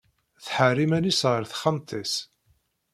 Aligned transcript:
Tḥeṛṛ 0.45 0.77
iman-is 0.83 1.21
ɣer 1.31 1.43
texxamt-is. 1.45 2.13